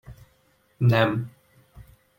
Nem! 0.79 1.31